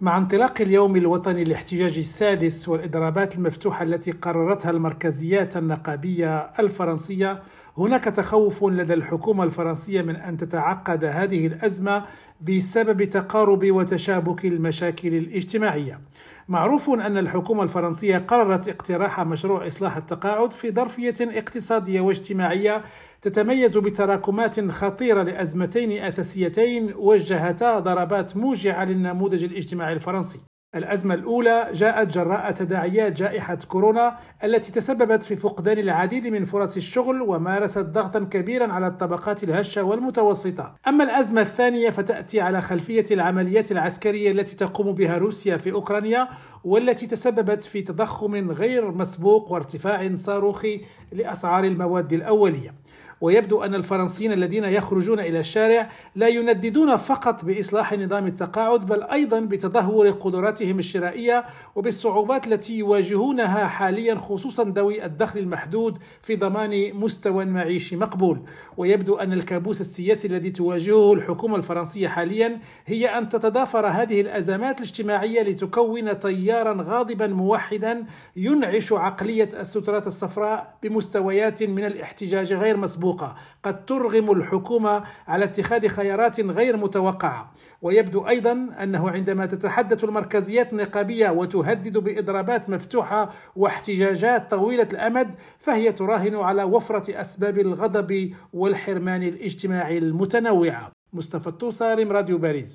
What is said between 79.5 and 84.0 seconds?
السترات الصفراء بمستويات من الاحتجاج غير مسبوق. مسبوقة قد